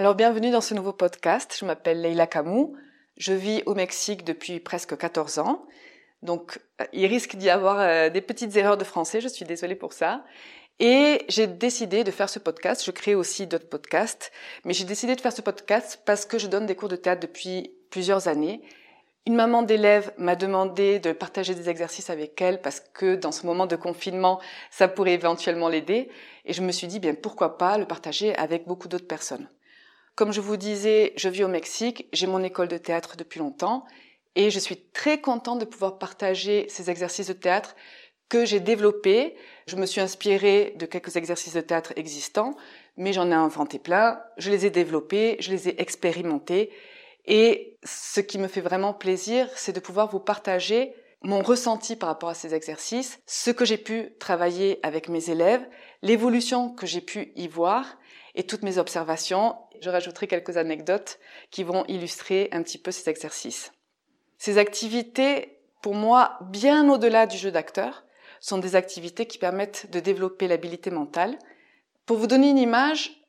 [0.00, 1.54] Alors bienvenue dans ce nouveau podcast.
[1.60, 2.74] Je m'appelle Leila Kamou.
[3.18, 5.66] Je vis au Mexique depuis presque 14 ans.
[6.22, 9.74] Donc euh, il risque d'y avoir euh, des petites erreurs de français, je suis désolée
[9.74, 10.24] pour ça.
[10.78, 12.82] Et j'ai décidé de faire ce podcast.
[12.82, 14.32] Je crée aussi d'autres podcasts,
[14.64, 17.20] mais j'ai décidé de faire ce podcast parce que je donne des cours de théâtre
[17.20, 18.62] depuis plusieurs années.
[19.26, 23.44] Une maman d'élève m'a demandé de partager des exercices avec elle parce que dans ce
[23.44, 24.40] moment de confinement,
[24.70, 26.08] ça pourrait éventuellement l'aider.
[26.46, 29.46] Et je me suis dit, bien pourquoi pas le partager avec beaucoup d'autres personnes.
[30.20, 33.86] Comme je vous disais, je vis au Mexique, j'ai mon école de théâtre depuis longtemps
[34.34, 37.74] et je suis très contente de pouvoir partager ces exercices de théâtre
[38.28, 39.34] que j'ai développés.
[39.66, 42.54] Je me suis inspirée de quelques exercices de théâtre existants,
[42.98, 44.20] mais j'en ai inventé plein.
[44.36, 46.70] Je les ai développés, je les ai expérimentés.
[47.24, 52.10] Et ce qui me fait vraiment plaisir, c'est de pouvoir vous partager mon ressenti par
[52.10, 55.66] rapport à ces exercices, ce que j'ai pu travailler avec mes élèves,
[56.02, 57.96] l'évolution que j'ai pu y voir
[58.34, 59.54] et toutes mes observations.
[59.80, 61.18] Je rajouterai quelques anecdotes
[61.50, 63.72] qui vont illustrer un petit peu ces exercices.
[64.38, 68.04] Ces activités, pour moi, bien au-delà du jeu d'acteur,
[68.40, 71.38] sont des activités qui permettent de développer l'habilité mentale.
[72.06, 73.20] Pour vous donner une image,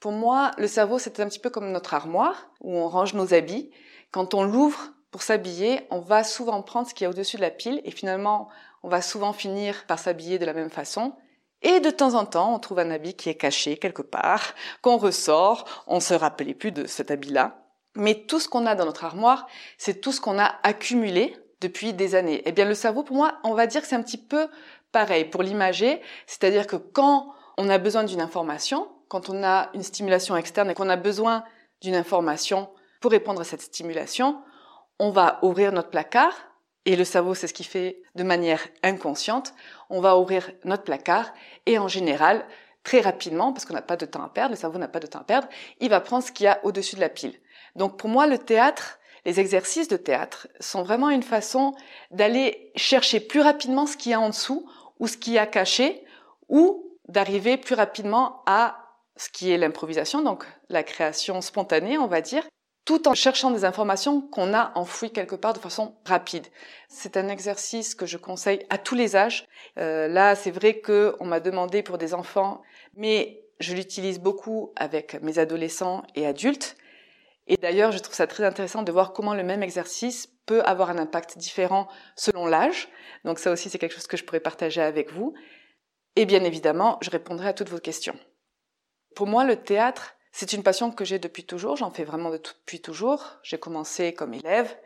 [0.00, 3.32] pour moi, le cerveau, c'est un petit peu comme notre armoire où on range nos
[3.32, 3.70] habits.
[4.10, 7.42] Quand on l'ouvre pour s'habiller, on va souvent prendre ce qu'il y a au-dessus de
[7.42, 8.48] la pile et finalement,
[8.82, 11.14] on va souvent finir par s'habiller de la même façon.
[11.62, 14.96] Et de temps en temps, on trouve un habit qui est caché quelque part, qu'on
[14.98, 17.62] ressort, on se rappelait plus de cet habit-là.
[17.94, 19.46] Mais tout ce qu'on a dans notre armoire,
[19.78, 22.42] c'est tout ce qu'on a accumulé depuis des années.
[22.44, 24.48] Eh bien, le cerveau, pour moi, on va dire que c'est un petit peu
[24.92, 26.00] pareil pour l'imager.
[26.26, 30.74] C'est-à-dire que quand on a besoin d'une information, quand on a une stimulation externe et
[30.74, 31.44] qu'on a besoin
[31.80, 32.68] d'une information
[33.00, 34.42] pour répondre à cette stimulation,
[34.98, 36.34] on va ouvrir notre placard,
[36.86, 39.52] et le cerveau, c'est ce qu'il fait de manière inconsciente.
[39.90, 41.34] On va ouvrir notre placard
[41.66, 42.46] et en général,
[42.84, 45.08] très rapidement, parce qu'on n'a pas de temps à perdre, le cerveau n'a pas de
[45.08, 45.48] temps à perdre,
[45.80, 47.34] il va prendre ce qu'il y a au-dessus de la pile.
[47.74, 51.74] Donc pour moi, le théâtre, les exercices de théâtre sont vraiment une façon
[52.12, 54.70] d'aller chercher plus rapidement ce qu'il y a en dessous
[55.00, 56.04] ou ce qu'il y a caché
[56.48, 58.78] ou d'arriver plus rapidement à
[59.16, 62.44] ce qui est l'improvisation, donc la création spontanée, on va dire,
[62.86, 66.46] tout en cherchant des informations qu'on a enfouies quelque part de façon rapide.
[66.88, 69.46] C'est un exercice que je conseille à tous les âges.
[69.76, 72.62] Euh, là, c'est vrai qu'on m'a demandé pour des enfants,
[72.94, 76.76] mais je l'utilise beaucoup avec mes adolescents et adultes.
[77.48, 80.90] Et d'ailleurs, je trouve ça très intéressant de voir comment le même exercice peut avoir
[80.90, 82.88] un impact différent selon l'âge.
[83.24, 85.34] Donc ça aussi, c'est quelque chose que je pourrais partager avec vous.
[86.14, 88.16] Et bien évidemment, je répondrai à toutes vos questions.
[89.16, 92.82] Pour moi, le théâtre, c'est une passion que j'ai depuis toujours, j'en fais vraiment depuis
[92.82, 93.38] toujours.
[93.42, 94.76] J'ai commencé comme élève,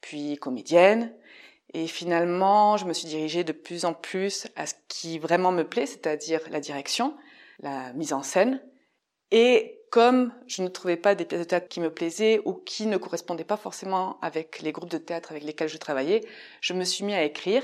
[0.00, 1.14] puis comédienne,
[1.74, 5.62] et finalement, je me suis dirigée de plus en plus à ce qui vraiment me
[5.62, 7.16] plaît, c'est-à-dire la direction,
[7.60, 8.60] la mise en scène.
[9.30, 12.86] Et comme je ne trouvais pas des pièces de théâtre qui me plaisaient ou qui
[12.86, 16.22] ne correspondaient pas forcément avec les groupes de théâtre avec lesquels je travaillais,
[16.60, 17.62] je me suis mis à écrire.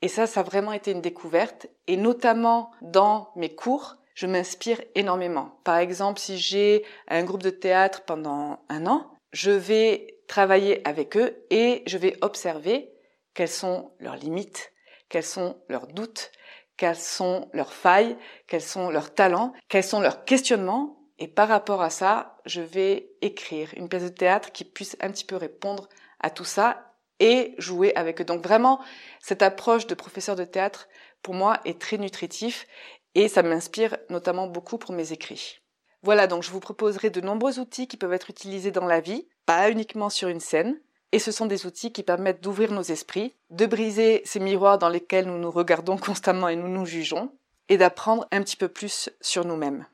[0.00, 1.66] Et ça, ça a vraiment été une découverte.
[1.86, 5.58] Et notamment dans mes cours, je m'inspire énormément.
[5.64, 11.16] Par exemple, si j'ai un groupe de théâtre pendant un an, je vais travailler avec
[11.16, 12.92] eux et je vais observer
[13.34, 14.72] quelles sont leurs limites,
[15.08, 16.30] quels sont leurs doutes,
[16.76, 18.16] quelles sont leurs failles,
[18.46, 20.98] quels sont leurs talents, quels sont leurs questionnements.
[21.18, 25.10] Et par rapport à ça, je vais écrire une pièce de théâtre qui puisse un
[25.10, 25.88] petit peu répondre
[26.20, 28.24] à tout ça et jouer avec eux.
[28.24, 28.80] Donc vraiment,
[29.20, 30.88] cette approche de professeur de théâtre,
[31.22, 32.66] pour moi, est très nutritif
[33.14, 35.60] et ça m'inspire notamment beaucoup pour mes écrits.
[36.02, 39.28] Voilà, donc je vous proposerai de nombreux outils qui peuvent être utilisés dans la vie,
[39.46, 40.80] pas uniquement sur une scène,
[41.12, 44.88] et ce sont des outils qui permettent d'ouvrir nos esprits, de briser ces miroirs dans
[44.88, 47.30] lesquels nous nous regardons constamment et nous nous jugeons,
[47.68, 49.86] et d'apprendre un petit peu plus sur nous-mêmes.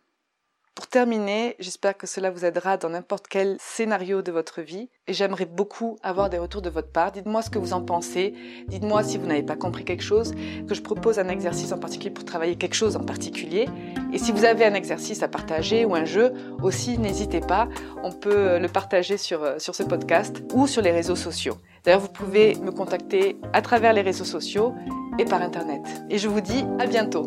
[0.79, 5.13] Pour terminer, j'espère que cela vous aidera dans n'importe quel scénario de votre vie et
[5.13, 7.11] j'aimerais beaucoup avoir des retours de votre part.
[7.11, 8.33] Dites-moi ce que vous en pensez,
[8.69, 10.31] dites-moi si vous n'avez pas compris quelque chose,
[10.69, 13.69] que je propose un exercice en particulier pour travailler quelque chose en particulier.
[14.13, 16.33] Et si vous avez un exercice à partager ou un jeu,
[16.63, 17.69] aussi n'hésitez pas,
[18.05, 21.57] on peut le partager sur, sur ce podcast ou sur les réseaux sociaux.
[21.83, 24.77] D'ailleurs, vous pouvez me contacter à travers les réseaux sociaux
[25.19, 25.83] et par Internet.
[26.09, 27.27] Et je vous dis à bientôt.